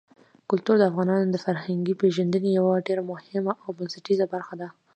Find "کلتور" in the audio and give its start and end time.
0.49-0.75